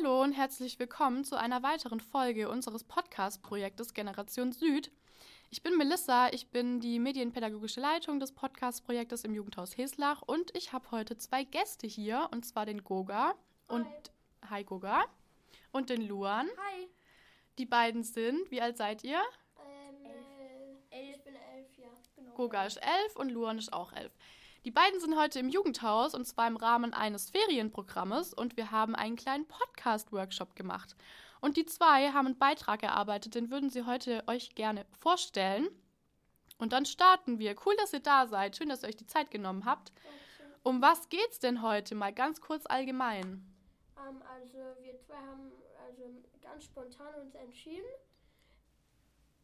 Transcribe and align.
Hallo 0.00 0.22
und 0.22 0.32
herzlich 0.32 0.78
willkommen 0.78 1.24
zu 1.24 1.36
einer 1.36 1.62
weiteren 1.62 2.00
Folge 2.00 2.48
unseres 2.48 2.84
Podcast-Projektes 2.84 3.92
Generation 3.92 4.52
Süd. 4.52 4.90
Ich 5.50 5.62
bin 5.62 5.76
Melissa, 5.76 6.28
ich 6.30 6.48
bin 6.48 6.80
die 6.80 6.98
medienpädagogische 6.98 7.80
Leitung 7.80 8.18
des 8.18 8.32
Podcast-Projektes 8.32 9.24
im 9.24 9.34
Jugendhaus 9.34 9.76
Heslach 9.76 10.22
und 10.22 10.56
ich 10.56 10.72
habe 10.72 10.90
heute 10.90 11.18
zwei 11.18 11.44
Gäste 11.44 11.86
hier, 11.86 12.28
und 12.32 12.46
zwar 12.46 12.64
den 12.64 12.82
Goga 12.82 13.34
und 13.68 13.86
Hi 14.48 14.64
Goga 14.64 15.04
und 15.72 15.90
den 15.90 16.06
Luan. 16.08 16.46
Hi. 16.46 16.88
Die 17.58 17.66
beiden 17.66 18.02
sind, 18.02 18.50
wie 18.50 18.62
alt 18.62 18.78
seid 18.78 19.04
ihr? 19.04 19.20
Ähm, 19.58 20.06
elf. 20.90 21.16
Ich 21.16 21.24
bin 21.24 21.34
elf, 21.34 21.76
ja. 21.76 21.88
Genau. 22.16 22.34
Goga 22.34 22.64
ist 22.64 22.78
elf 22.78 23.16
und 23.16 23.30
Luan 23.30 23.58
ist 23.58 23.72
auch 23.72 23.92
elf. 23.92 24.12
Die 24.66 24.70
beiden 24.70 25.00
sind 25.00 25.16
heute 25.16 25.38
im 25.38 25.48
Jugendhaus 25.48 26.14
und 26.14 26.26
zwar 26.26 26.46
im 26.46 26.56
Rahmen 26.56 26.92
eines 26.92 27.30
Ferienprogrammes 27.30 28.34
und 28.34 28.58
wir 28.58 28.70
haben 28.70 28.94
einen 28.94 29.16
kleinen 29.16 29.48
Podcast-Workshop 29.48 30.54
gemacht. 30.54 30.94
Und 31.40 31.56
die 31.56 31.64
zwei 31.64 32.12
haben 32.12 32.26
einen 32.26 32.38
Beitrag 32.38 32.82
erarbeitet, 32.82 33.34
den 33.34 33.50
würden 33.50 33.70
sie 33.70 33.86
heute 33.86 34.22
euch 34.26 34.54
gerne 34.54 34.84
vorstellen. 34.92 35.66
Und 36.58 36.74
dann 36.74 36.84
starten 36.84 37.38
wir. 37.38 37.56
Cool, 37.64 37.74
dass 37.78 37.94
ihr 37.94 38.00
da 38.00 38.26
seid. 38.26 38.54
Schön, 38.54 38.68
dass 38.68 38.82
ihr 38.82 38.90
euch 38.90 38.96
die 38.96 39.06
Zeit 39.06 39.30
genommen 39.30 39.64
habt. 39.64 39.92
Um 40.62 40.82
was 40.82 41.08
geht's 41.08 41.38
denn 41.38 41.62
heute? 41.62 41.94
Mal 41.94 42.12
ganz 42.12 42.42
kurz 42.42 42.66
allgemein. 42.66 43.42
Ähm, 43.96 44.20
also 44.28 44.58
wir 44.82 45.00
zwei 45.00 45.16
haben 45.16 45.52
also 45.86 46.02
ganz 46.42 46.64
spontan 46.64 47.14
uns 47.14 47.34
entschieden. 47.34 47.88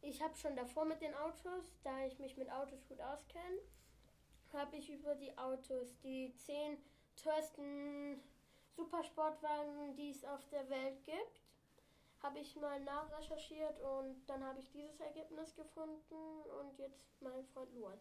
Ich 0.03 0.21
habe 0.21 0.37
schon 0.37 0.55
davor 0.55 0.85
mit 0.85 1.01
den 1.01 1.15
Autos, 1.15 1.65
da 1.83 2.05
ich 2.05 2.19
mich 2.19 2.37
mit 2.37 2.51
Autos 2.51 2.85
gut 2.87 3.01
auskenne, 3.01 3.57
habe 4.53 4.75
ich 4.77 4.89
über 4.89 5.15
die 5.15 5.37
Autos 5.37 5.97
die 6.03 6.33
zehn 6.35 6.77
teuersten 7.21 8.21
Supersportwagen, 8.75 9.95
die 9.95 10.11
es 10.11 10.23
auf 10.25 10.47
der 10.49 10.69
Welt 10.69 11.03
gibt, 11.05 11.41
habe 12.21 12.39
ich 12.39 12.55
mal 12.55 12.79
nachrecherchiert 12.81 13.79
und 13.81 14.25
dann 14.27 14.43
habe 14.43 14.59
ich 14.59 14.69
dieses 14.71 14.99
Ergebnis 14.99 15.55
gefunden 15.55 16.41
und 16.59 16.77
jetzt 16.77 17.21
mein 17.21 17.43
Freund 17.53 17.73
Luan. 17.73 17.99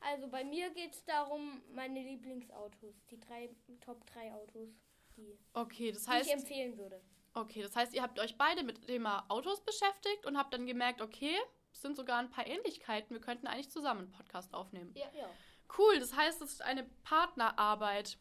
Also 0.00 0.28
bei 0.28 0.44
mir 0.44 0.70
geht 0.70 0.92
es 0.92 1.04
darum, 1.04 1.62
meine 1.72 2.00
Lieblingsautos, 2.02 3.06
die 3.10 3.18
drei 3.18 3.50
Top 3.80 4.04
3 4.06 4.34
Autos, 4.34 4.68
die, 5.16 5.38
Okay, 5.54 5.90
das 5.92 6.04
die 6.04 6.10
heißt, 6.10 6.26
ich 6.28 6.34
empfehlen 6.34 6.76
würde. 6.76 7.00
okay, 7.34 7.62
das 7.62 7.74
heißt, 7.74 7.94
ihr 7.94 8.02
habt 8.02 8.18
euch 8.20 8.36
beide 8.36 8.62
mit 8.62 8.76
dem 8.78 8.86
Thema 8.86 9.24
Autos 9.28 9.62
beschäftigt 9.62 10.26
und 10.26 10.36
habt 10.36 10.52
dann 10.52 10.66
gemerkt, 10.66 11.00
okay, 11.00 11.34
es 11.72 11.80
sind 11.82 11.96
sogar 11.96 12.18
ein 12.18 12.30
paar 12.30 12.46
Ähnlichkeiten. 12.46 13.14
Wir 13.14 13.20
könnten 13.20 13.46
eigentlich 13.46 13.70
zusammen 13.70 14.00
einen 14.02 14.12
Podcast 14.12 14.52
aufnehmen. 14.54 14.92
Ja. 14.94 15.06
Ja. 15.14 15.28
Cool, 15.76 15.98
das 15.98 16.14
heißt, 16.16 16.40
es 16.42 16.52
ist 16.52 16.62
eine 16.62 16.84
Partnerarbeit 17.04 18.18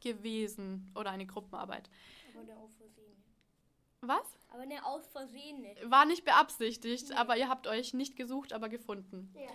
gewesen 0.00 0.90
oder 0.96 1.10
eine 1.10 1.26
Gruppenarbeit. 1.26 1.88
Aber 2.34 2.40
eine 2.42 2.56
aus 2.58 2.74
Versehen. 2.76 3.22
Was? 4.00 4.36
Aber 4.48 4.62
eine 4.62 4.84
aus 4.84 5.06
Versehen. 5.08 5.64
War 5.84 6.04
nicht 6.04 6.24
beabsichtigt, 6.24 7.10
Nee. 7.10 7.14
aber 7.14 7.36
ihr 7.36 7.48
habt 7.48 7.66
euch 7.66 7.94
nicht 7.94 8.16
gesucht, 8.16 8.52
aber 8.52 8.68
gefunden. 8.68 9.32
Ja. 9.36 9.48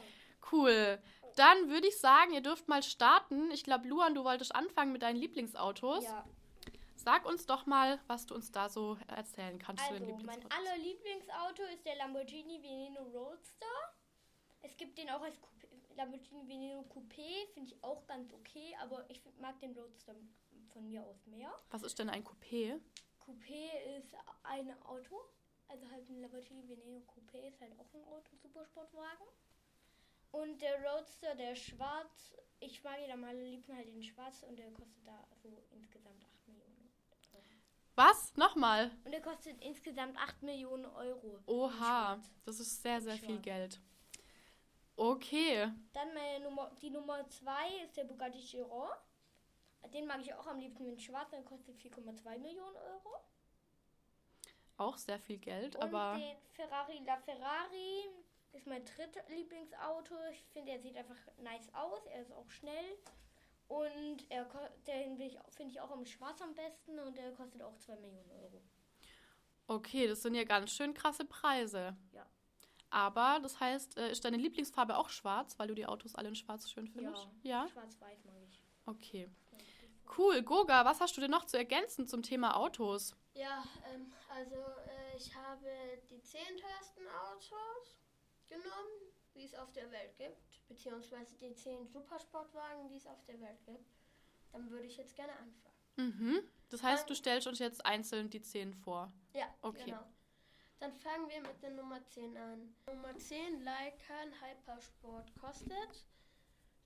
Cool. 0.52 1.00
Dann 1.36 1.70
würde 1.70 1.88
ich 1.88 2.00
sagen, 2.00 2.34
ihr 2.34 2.42
dürft 2.42 2.68
mal 2.68 2.82
starten. 2.82 3.52
Ich 3.52 3.64
glaube, 3.64 3.88
Luan, 3.88 4.16
du 4.16 4.23
wolltest 4.23 4.56
anfangen 4.56 4.92
mit 4.94 5.02
deinen 5.04 5.18
Lieblingsautos. 5.18 6.04
Ja. 6.06 6.26
Sag 6.95 7.26
uns 7.26 7.45
doch 7.45 7.66
mal, 7.66 8.00
was 8.08 8.26
du 8.26 8.34
uns 8.36 8.52
da 8.52 8.70
so 8.70 8.98
erzählen 9.08 9.60
kannst 9.60 9.86
zu 9.86 9.94
den 9.94 10.04
Also, 10.04 10.16
mein 10.26 10.40
Lieblingsautos. 10.40 10.58
aller 10.58 10.78
Lieblingsauto 10.78 11.64
ist 11.73 11.86
der 11.86 11.95
Lamborghini 11.98 12.62
Veneno 12.62 13.02
Roadster. 13.04 13.66
Es 14.62 14.76
gibt 14.78 14.98
den 14.98 15.10
auch 15.10 15.22
als 15.22 15.36
Coupé, 15.38 15.67
Lamborghini 15.98 16.48
Veneno 16.48 16.81
Coupé, 16.84 17.48
finde 17.53 17.72
ich 17.72 17.84
auch 17.84 18.06
ganz 18.06 18.31
okay, 18.31 18.76
aber 18.81 19.09
ich 19.09 19.22
mag 19.40 19.59
den 19.59 19.78
Roadster 19.78 20.16
von 20.72 20.88
mir 20.88 21.04
aus 21.04 21.26
mehr. 21.26 21.54
Was 21.72 21.83
ist 21.83 21.98
denn 21.99 22.10
ein 22.10 22.23
Coupé? 22.23 22.80
Coupé 23.20 23.98
ist 23.98 24.14
ein 24.44 24.71
Auto, 24.83 25.20
also 25.67 25.89
halt 25.89 26.08
ein 26.10 26.21
Lamborghini 26.21 26.67
Veneno 26.70 26.99
Coupé 26.99 27.48
ist 27.48 27.60
halt 27.60 27.77
auch 27.80 27.94
ein 27.94 28.04
Auto, 28.05 28.36
Supersportwagen. 28.36 29.27
Und 30.32 30.61
der 30.61 30.83
Roadster, 30.83 31.36
der 31.36 31.55
schwarz, 31.55 32.36
ich 32.60 32.83
mag 32.83 33.00
ihn 33.04 33.11
am 33.11 33.23
allerliebsten 33.23 33.76
halt 33.76 33.88
in 33.88 34.04
schwarz 34.04 34.44
und 34.44 34.58
der 34.60 34.71
kostet 34.71 35.08
da 35.08 35.26
so 35.42 35.64
insgesamt 35.71 36.23
8 36.23 36.48
Millionen. 36.48 36.92
Was? 37.95 38.36
Nochmal. 38.36 38.92
Und 39.05 39.11
der 39.11 39.21
kostet 39.21 39.60
insgesamt 39.64 40.16
8 40.17 40.44
Millionen 40.44 40.86
Euro. 40.86 41.39
Oha, 41.48 42.21
das 42.45 42.60
ist 42.60 42.83
sehr, 42.83 43.02
sehr 43.02 43.17
viel. 43.17 43.39
Geld. 43.39 43.80
Okay. 44.97 45.71
Dann 45.93 46.13
meine 46.13 46.43
Nummer, 46.43 46.71
die 46.81 46.89
Nummer 46.89 47.27
2 47.30 47.83
ist 47.85 47.95
der 47.95 48.03
Bugatti 48.03 48.39
Chiron. 48.39 48.89
Den 49.93 50.08
mag 50.08 50.19
ich 50.21 50.33
auch 50.33 50.47
am 50.47 50.59
liebsten 50.59 50.85
in 50.87 50.99
schwarz, 50.99 51.30
der 51.30 51.43
kostet 51.43 51.77
4,2 51.77 52.39
Millionen 52.39 52.75
Euro. 52.75 53.21
Auch 54.75 54.97
sehr 54.97 55.19
viel 55.19 55.37
Geld, 55.37 55.75
Und 55.75 55.83
aber 55.83 56.17
den 56.17 56.35
Ferrari 56.49 56.99
La 57.05 57.17
Ferrari 57.17 58.09
ist 58.53 58.65
mein 58.65 58.83
drittes 58.85 59.27
Lieblingsauto. 59.30 60.15
Ich 60.31 60.43
finde, 60.52 60.71
er 60.71 60.80
sieht 60.80 60.97
einfach 60.97 61.15
nice 61.37 61.73
aus. 61.73 62.05
Er 62.08 62.21
ist 62.23 62.31
auch 62.31 62.49
schnell. 62.49 62.97
Und 63.67 64.29
er, 64.29 64.45
den 64.87 65.17
finde 65.17 65.71
ich 65.71 65.79
auch 65.79 65.91
im 65.91 66.05
Schwarz 66.05 66.41
am 66.41 66.55
besten 66.55 66.97
und 66.99 67.17
der 67.17 67.31
kostet 67.33 67.61
auch 67.61 67.77
2 67.77 67.95
Millionen 67.97 68.31
Euro. 68.31 68.61
okay, 69.67 70.08
das 70.08 70.23
sind 70.23 70.33
ja 70.35 70.43
ganz 70.43 70.71
schön 70.71 70.93
krasse 70.93 71.25
Preise. 71.25 71.95
Ja. 72.14 72.25
Aber 72.89 73.39
das 73.42 73.59
heißt, 73.59 73.98
äh, 73.98 74.11
ist 74.11 74.23
deine 74.23 74.37
Lieblingsfarbe 74.37 74.98
auch 74.98 75.09
schwarz, 75.09 75.58
weil 75.59 75.67
du 75.67 75.75
die 75.75 75.86
Autos 75.86 76.15
alle 76.15 76.30
in 76.30 76.36
schwarz 76.36 76.70
schön 76.70 76.87
findest? 76.87 77.27
Ja. 77.43 77.67
Schwarz-Weiß 77.67 78.23
mag 78.25 78.36
ich. 78.49 78.61
Okay. 78.86 79.30
Cool. 80.17 80.42
Goga, 80.42 80.86
was 80.86 81.02
hast 81.02 81.17
du 81.17 81.21
denn 81.21 81.31
noch 81.31 81.45
zu 81.45 81.58
ergänzen 81.58 82.08
zum 82.08 82.23
Thema 82.23 82.55
Autos? 82.55 83.14
Ja, 83.33 83.64
ähm, 83.93 84.11
also 84.30 84.55
äh, 84.55 85.17
ich 85.17 85.36
habe 85.36 85.67
die 86.09 86.21
zehn 86.21 86.55
teuersten 86.58 87.03
Autos 87.30 87.97
genommen, 88.47 89.11
die 89.36 89.43
es 89.43 89.53
auf 89.53 89.71
der 89.73 89.92
Welt 89.92 90.15
gibt, 90.17 90.65
beziehungsweise 90.70 91.36
die 91.36 91.53
zehn 91.55 91.86
Supersportwagen, 91.87 92.87
die 92.87 92.95
es 92.95 93.05
auf 93.05 93.21
der 93.26 93.39
Welt 93.42 93.64
gibt. 93.65 93.86
Dann 94.53 94.70
würde 94.71 94.86
ich 94.86 94.95
jetzt 94.95 95.15
gerne 95.15 95.33
anfangen. 95.33 95.76
Mhm. 95.97 96.39
Das 96.70 96.83
heißt, 96.83 97.09
du 97.09 97.15
stellst 97.15 97.47
uns 97.47 97.59
jetzt 97.59 97.86
einzeln 97.86 98.30
die 98.30 98.42
10 98.42 98.73
vor. 98.73 99.11
Ja, 99.33 99.45
Okay. 99.61 99.83
genau. 99.86 100.03
Dann 100.80 100.93
fangen 100.93 101.27
wir 101.30 101.42
mit 101.42 101.61
der 101.64 101.71
Nummer 101.71 102.05
10 102.05 102.38
an. 102.38 102.76
Nummer 102.86 103.17
10, 103.17 103.61
Lycan 103.61 104.32
Hypersport, 104.42 105.33
kostet 105.36 106.05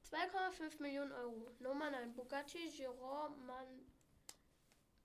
2,5 0.09 0.81
Millionen 0.81 1.11
Euro. 1.11 1.51
Nummer 1.59 1.91
9, 1.91 2.13
Bugatti 2.13 2.69
Chiron 2.69 3.45
Man 3.45 3.85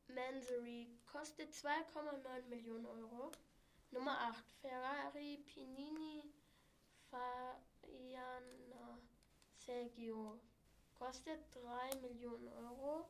Mansory, 0.09 0.89
kostet 1.07 1.53
2,9 1.53 2.47
Millionen 2.49 2.87
Euro. 2.87 3.33
Nummer 3.91 4.21
8, 4.21 4.53
Ferrari 4.61 5.39
Pinini 5.39 6.23
Faiana 7.11 8.99
Sergio, 9.57 10.41
kostet 10.95 11.41
3 11.53 11.97
Millionen 12.03 12.49
Euro. 12.49 13.09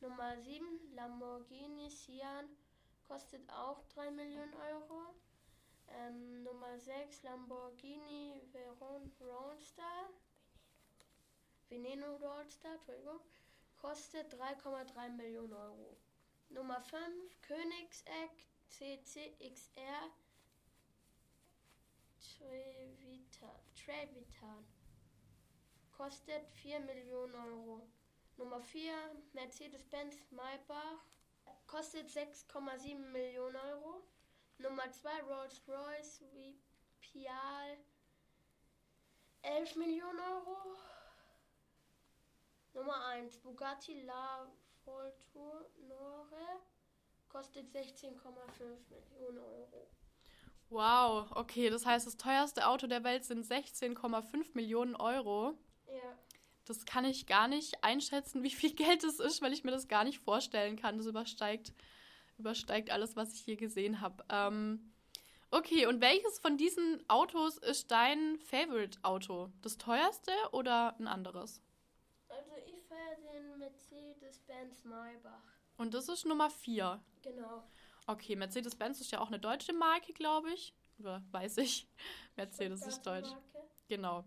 Nummer 0.00 0.36
7, 0.36 0.94
Lamborghini 0.94 1.88
Sian, 1.90 2.48
kostet 3.08 3.48
auch 3.50 3.82
3 3.94 4.10
Millionen 4.10 4.54
Euro. 4.54 5.14
Ähm, 5.88 6.42
Nummer 6.42 6.78
6, 6.78 7.22
Lamborghini 7.22 8.42
Veron 8.52 9.10
Roadster. 9.20 10.10
Veneno 11.70 12.16
Roadster, 12.16 12.74
Entschuldigung, 12.74 13.20
kostet 13.78 14.32
3,3 14.34 15.10
Millionen 15.10 15.54
Euro. 15.54 15.96
Nummer 16.50 16.80
5, 16.80 17.40
Königsegg 17.42 18.30
CCXR 18.68 20.10
Trevita, 22.20 23.60
Trevitan, 23.74 24.64
kostet 25.96 26.48
4 26.62 26.80
Millionen 26.80 27.34
Euro. 27.34 27.88
Nummer 28.36 28.60
4, 28.60 28.92
Mercedes-Benz 29.32 30.14
Maybach, 30.30 31.04
kostet 31.66 32.08
6,7 32.10 32.98
Millionen 33.12 33.56
Euro. 33.56 34.02
Nummer 34.58 34.90
2, 34.90 35.08
Rolls-Royce 35.22 36.24
Pial, 37.00 37.76
11 39.42 39.76
Millionen 39.76 40.18
Euro. 40.18 40.56
Nummer 42.74 43.06
1, 43.06 43.38
Bugatti 43.38 44.02
La 44.02 44.50
Fortunore, 44.84 46.60
kostet 47.28 47.74
16,5 47.74 48.14
Millionen 48.90 49.38
Euro. 49.38 49.88
Wow, 50.70 51.30
okay, 51.34 51.70
das 51.70 51.86
heißt, 51.86 52.06
das 52.06 52.16
teuerste 52.16 52.66
Auto 52.66 52.86
der 52.86 53.04
Welt 53.04 53.24
sind 53.24 53.44
16,5 53.44 54.54
Millionen 54.54 54.96
Euro. 54.96 55.54
Ja, 55.86 56.18
Das 56.68 56.84
kann 56.84 57.04
ich 57.04 57.26
gar 57.26 57.48
nicht 57.48 57.82
einschätzen, 57.82 58.42
wie 58.42 58.50
viel 58.50 58.74
Geld 58.74 59.02
es 59.02 59.20
ist, 59.20 59.40
weil 59.40 59.52
ich 59.52 59.64
mir 59.64 59.70
das 59.70 59.88
gar 59.88 60.04
nicht 60.04 60.18
vorstellen 60.18 60.76
kann. 60.76 60.98
Das 60.98 61.06
übersteigt, 61.06 61.72
übersteigt 62.36 62.90
alles, 62.90 63.16
was 63.16 63.32
ich 63.32 63.46
je 63.46 63.56
gesehen 63.56 64.00
habe. 64.00 64.22
Ähm, 64.28 64.92
okay, 65.50 65.86
und 65.86 66.00
welches 66.02 66.38
von 66.38 66.58
diesen 66.58 67.02
Autos 67.08 67.56
ist 67.56 67.90
dein 67.90 68.38
Favorite-Auto? 68.40 69.50
Das 69.62 69.78
teuerste 69.78 70.32
oder 70.52 70.94
ein 70.98 71.08
anderes? 71.08 71.62
also 72.28 72.52
ich 72.66 72.82
feiere 72.84 73.16
den 73.32 73.58
Mercedes-Benz 73.58 74.84
Maybach. 74.84 75.42
Und 75.76 75.94
das 75.94 76.08
ist 76.08 76.26
Nummer 76.26 76.50
4. 76.50 77.00
Genau. 77.22 77.64
Okay, 78.06 78.36
Mercedes-Benz 78.36 79.00
ist 79.00 79.10
ja 79.10 79.20
auch 79.20 79.28
eine 79.28 79.38
deutsche 79.38 79.72
Marke, 79.72 80.12
glaube 80.12 80.52
ich. 80.52 80.74
Oder 80.98 81.22
weiß 81.30 81.58
ich. 81.58 81.88
Mercedes 82.36 82.86
ist 82.86 83.02
deutsch. 83.02 83.30
Marke. 83.30 83.68
Genau. 83.88 84.24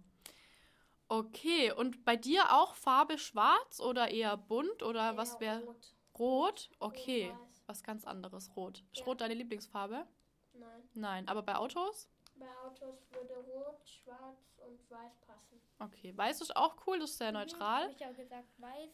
Okay, 1.12 1.74
und 1.74 2.06
bei 2.06 2.16
dir 2.16 2.54
auch 2.54 2.74
Farbe 2.74 3.18
schwarz 3.18 3.82
oder 3.82 4.12
eher 4.12 4.38
bunt 4.38 4.82
oder 4.82 5.18
was 5.18 5.34
Eher 5.34 5.40
wäre 5.42 5.64
rot. 5.66 5.96
rot? 6.18 6.70
Okay, 6.80 7.32
Rot-weiß. 7.32 7.64
was 7.66 7.84
ganz 7.84 8.06
anderes, 8.06 8.50
rot. 8.56 8.82
Ist 8.94 9.00
Ja. 9.00 9.06
rot 9.08 9.20
deine 9.20 9.34
Lieblingsfarbe? 9.34 10.08
Nein. 10.54 10.90
Nein, 10.94 11.28
aber 11.28 11.42
bei 11.42 11.58
Autos? 11.58 12.08
Bei 12.36 12.48
Autos 12.66 12.96
würde 13.12 13.34
rot, 13.40 13.82
schwarz 13.90 14.40
und 14.66 14.90
weiß 14.90 15.20
passen. 15.28 15.60
Okay, 15.80 16.16
weiß 16.16 16.40
ist 16.40 16.56
auch 16.56 16.78
cool, 16.88 16.98
das 17.00 17.10
ist 17.12 17.18
sehr 17.18 17.34
Mhm, 17.34 17.40
neutral. 17.40 17.84
Hab 17.84 17.92
ich 17.92 18.00
ja 18.00 18.12
gesagt, 18.14 18.48
weiß, 18.62 18.92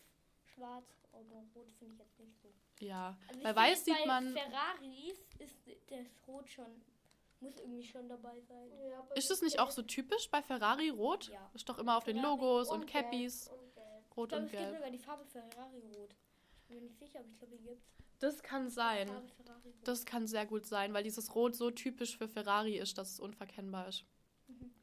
schwarz, 0.55 0.89
aber 1.11 1.43
rot 1.53 1.71
finde 1.77 1.93
ich 1.93 1.99
jetzt 1.99 2.19
nicht 2.19 2.41
so. 2.41 2.51
Ja, 2.79 3.15
Also 3.27 3.43
bei 3.43 3.55
weiß 3.55 3.85
sieht 3.85 3.95
bei 3.99 4.05
man. 4.07 4.33
Ferraris 4.33 5.19
ist 5.37 5.55
das 5.91 6.07
Rot 6.27 6.49
schon, 6.49 6.81
muss 7.41 7.59
irgendwie 7.59 7.83
schon 7.83 8.07
dabei 8.09 8.39
sein. 8.41 8.69
Ja, 8.89 9.05
Ist 9.15 9.29
es 9.31 9.41
nicht 9.41 9.59
auch 9.59 9.71
so 9.71 9.81
typisch 9.81 10.29
bei 10.31 10.41
Ferrari 10.41 10.89
rot? 10.89 11.29
Ja. 11.29 11.49
Ist 11.53 11.67
doch 11.69 11.77
immer 11.77 11.97
auf 11.97 12.03
den 12.03 12.17
Ferrari 12.17 12.35
Logos 12.39 12.69
und, 12.69 12.87
gelb 12.87 13.05
Cappies 13.05 13.47
Und 13.49 13.73
gelb. 13.75 14.17
rot 14.17 14.31
Ich 14.33 14.37
glaube, 14.37 14.41
und 14.41 14.45
es 14.45 14.51
gibt 14.51 14.61
gelb. 14.63 14.75
sogar 14.75 14.91
die 14.91 14.99
Farbe 14.99 15.25
Ferrari 15.25 15.79
rot. 15.95 16.15
Ich 16.59 16.67
bin 16.67 16.75
mir 16.77 16.83
nicht 16.83 16.97
sicher, 16.99 17.19
aber 17.19 17.27
ich 17.29 17.37
glaube, 17.37 17.55
die 17.57 17.63
gibt's. 17.63 17.85
Das 18.19 18.41
kann 18.41 18.69
sein. 18.69 19.09
Das 19.83 20.05
kann 20.05 20.25
sehr 20.25 20.45
gut 20.47 20.65
sein, 20.65 20.91
weil 20.93 21.03
dieses 21.03 21.35
Rot 21.35 21.55
so 21.55 21.69
typisch 21.69 22.17
für 22.17 22.27
Ferrari 22.27 22.77
ist, 22.77 22.97
dass 22.97 23.11
es 23.11 23.19
unverkennbar 23.19 23.87
ist. 23.87 24.05
Mhm. 24.47 24.73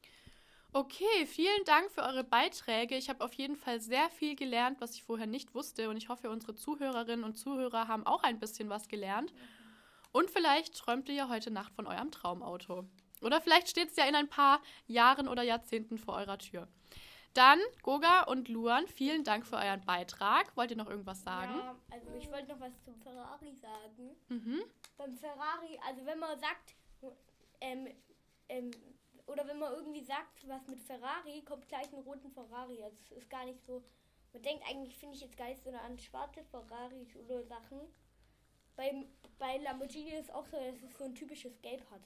Okay, 0.71 1.25
vielen 1.25 1.63
Dank 1.65 1.89
für 1.91 2.01
eure 2.03 2.23
Beiträge. 2.23 2.97
Ich 2.97 3.09
habe 3.09 3.23
auf 3.23 3.33
jeden 3.33 3.55
Fall 3.55 3.79
sehr 3.79 4.09
viel 4.09 4.35
gelernt, 4.35 4.81
was 4.81 4.93
ich 4.95 5.03
vorher 5.03 5.27
nicht 5.27 5.53
wusste. 5.53 5.89
Und 5.89 5.95
ich 5.97 6.09
hoffe, 6.09 6.29
unsere 6.29 6.55
Zuhörerinnen 6.55 7.23
und 7.23 7.35
Zuhörer 7.37 7.87
haben 7.87 8.05
auch 8.05 8.23
ein 8.23 8.39
bisschen 8.39 8.69
was 8.69 8.87
gelernt. 8.87 9.33
Und 10.15 10.31
vielleicht 10.31 10.77
träumt 10.77 11.09
ihr 11.09 11.15
ja 11.15 11.27
heute 11.27 11.51
Nacht 11.51 11.73
von 11.73 11.87
eurem 11.87 12.09
Traumauto. 12.09 12.85
Oder 13.21 13.41
vielleicht 13.41 13.67
steht 13.67 13.89
es 13.89 13.97
ja 13.97 14.05
in 14.05 14.15
ein 14.15 14.29
paar 14.29 14.61
Jahren 14.87 15.27
oder 15.27 15.43
Jahrzehnten 15.43 15.97
vor 15.97 16.15
eurer 16.15 16.37
Tür. 16.37 16.69
Dann, 17.33 17.59
Goga 17.83 18.21
und 18.23 18.47
Luan, 18.47 18.87
vielen 18.87 19.25
Dank 19.25 19.45
für 19.45 19.57
euren 19.57 19.83
Beitrag. 19.83 20.55
Wollt 20.55 20.71
ihr 20.71 20.77
noch 20.77 20.89
irgendwas 20.89 21.21
sagen? 21.21 21.57
Ja, 21.57 21.75
also 21.91 22.07
ich 22.17 22.31
wollte 22.31 22.47
noch 22.47 22.61
was 22.61 22.81
zum 22.85 22.95
Ferrari 22.95 23.53
sagen. 23.55 24.15
Mhm. 24.29 24.63
Beim 24.95 25.17
Ferrari, 25.17 25.77
also 25.85 26.05
wenn 26.05 26.19
man 26.19 26.39
sagt, 26.39 26.75
ähm, 27.59 27.89
ähm, 28.47 28.71
oder 29.27 29.45
wenn 29.45 29.59
man 29.59 29.73
irgendwie 29.73 30.05
sagt, 30.05 30.47
was 30.47 30.65
mit 30.67 30.79
Ferrari, 30.79 31.41
kommt 31.41 31.67
gleich 31.67 31.91
ein 31.91 31.99
roten 31.99 32.31
Ferrari. 32.31 32.81
Also 32.81 32.95
es 33.03 33.17
ist 33.17 33.29
gar 33.29 33.43
nicht 33.43 33.61
so. 33.65 33.83
Man 34.31 34.43
denkt 34.43 34.63
eigentlich, 34.65 34.97
finde 34.97 35.15
ich 35.15 35.21
jetzt 35.23 35.35
gar 35.35 35.49
nicht 35.49 35.61
so 35.61 35.71
an 35.71 35.99
schwarze 35.99 36.41
Ferraris 36.45 37.13
oder 37.17 37.43
Sachen. 37.43 37.81
Beim, 38.75 39.05
bei 39.39 39.57
Lamborghini 39.57 40.11
ist 40.11 40.33
auch 40.33 40.45
so, 40.45 40.57
dass 40.57 40.81
es 40.81 40.97
so 40.97 41.05
ein 41.05 41.15
typisches 41.15 41.61
Gelb 41.61 41.89
hat. 41.91 42.01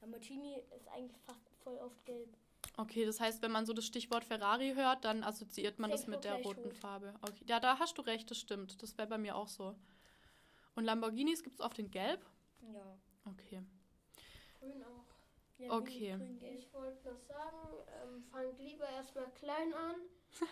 Lamborghini 0.00 0.62
ist 0.76 0.88
eigentlich 0.88 1.18
fast 1.22 1.48
voll 1.62 1.76
oft 1.78 2.04
gelb. 2.06 2.36
Okay, 2.76 3.04
das 3.04 3.20
heißt, 3.20 3.42
wenn 3.42 3.50
man 3.52 3.66
so 3.66 3.72
das 3.72 3.86
Stichwort 3.86 4.24
Ferrari 4.24 4.74
hört, 4.74 5.04
dann 5.04 5.24
assoziiert 5.24 5.78
man 5.78 5.90
das 5.90 6.02
Denkt 6.02 6.16
mit 6.16 6.24
der 6.24 6.42
roten 6.42 6.64
rot. 6.64 6.76
Farbe. 6.76 7.14
Okay, 7.22 7.44
ja, 7.46 7.60
da 7.60 7.78
hast 7.78 7.98
du 7.98 8.02
recht, 8.02 8.30
das 8.30 8.38
stimmt. 8.38 8.82
Das 8.82 8.96
wäre 8.96 9.08
bei 9.08 9.18
mir 9.18 9.36
auch 9.36 9.48
so. 9.48 9.74
Und 10.74 10.84
Lamborghinis 10.84 11.42
gibt 11.42 11.56
es 11.56 11.60
oft 11.60 11.78
in 11.78 11.90
Gelb? 11.90 12.24
Ja. 12.72 12.98
Okay. 13.24 13.62
Grün 14.60 14.82
auch. 14.84 15.04
ja 15.58 15.70
Okay. 15.72 16.16
grün. 16.16 16.40
Ich 16.42 16.72
wollte 16.72 17.08
noch 17.08 17.18
sagen, 17.18 17.56
ähm, 18.02 18.22
fangt 18.30 18.58
lieber 18.60 18.88
erstmal 18.88 19.30
klein 19.32 19.72
an 19.74 19.96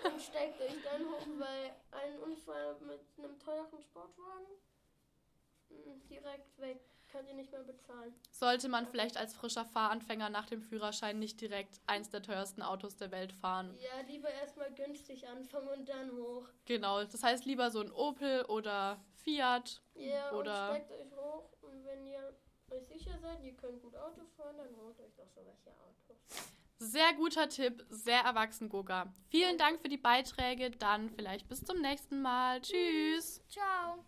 und 0.05 0.21
steigt 0.23 0.61
euch 0.61 0.83
dann 0.85 1.07
hoch, 1.09 1.27
weil 1.39 1.77
ein 1.93 2.19
Unfall 2.19 2.77
mit 2.81 3.01
einem 3.19 3.39
teuren 3.39 3.81
Sportwagen 3.81 4.47
direkt 6.11 6.59
weg. 6.59 6.81
Könnt 7.13 7.29
ihr 7.29 7.35
nicht 7.35 7.53
mehr 7.53 7.63
bezahlen. 7.63 8.13
Sollte 8.31 8.69
man 8.69 8.87
vielleicht 8.87 9.17
als 9.17 9.33
frischer 9.33 9.65
Fahranfänger 9.65 10.29
nach 10.29 10.47
dem 10.47 10.61
Führerschein 10.61 11.19
nicht 11.19 11.41
direkt 11.41 11.81
eins 11.87 12.11
der 12.11 12.21
teuersten 12.21 12.63
Autos 12.63 12.97
der 12.97 13.11
Welt 13.11 13.33
fahren? 13.33 13.79
Ja, 13.79 14.01
lieber 14.07 14.29
erstmal 14.29 14.73
günstig 14.75 15.27
anfangen 15.29 15.69
und 15.69 15.89
dann 15.89 16.11
hoch. 16.11 16.49
Genau, 16.65 17.03
das 17.05 17.23
heißt 17.23 17.45
lieber 17.45 17.71
so 17.71 17.81
ein 17.81 17.93
Opel 17.93 18.45
oder 18.47 19.01
Fiat. 19.15 19.81
Ja, 19.95 20.33
Oder- 20.33 20.71
und 20.71 20.77
steigt 20.77 20.91
euch 20.93 21.17
hoch 21.17 21.49
und 21.63 21.85
wenn 21.85 22.05
ihr 22.05 22.37
euch 22.71 22.87
sicher 22.87 23.17
seid, 23.19 23.41
ihr 23.43 23.55
könnt 23.55 23.81
gut 23.81 23.97
Auto 23.97 24.25
fahren, 24.37 24.57
dann 24.59 24.77
holt 24.77 24.99
euch 25.01 25.15
doch 25.15 25.29
so 25.29 25.41
welche 25.47 25.71
Autos. 25.71 26.17
Sehr 26.79 27.15
guter 27.15 27.49
Tipp, 27.49 27.87
sehr 27.89 28.21
erwachsen, 28.21 28.69
Goga. 28.69 29.15
Vielen 29.31 29.57
Dank 29.57 29.81
für 29.81 29.89
die 29.89 29.97
Beiträge, 29.97 30.71
dann 30.71 31.09
vielleicht 31.09 31.49
bis 31.49 31.65
zum 31.65 31.81
nächsten 31.81 32.21
Mal. 32.21 32.61
Tschüss. 32.61 33.43
Ciao. 33.49 34.05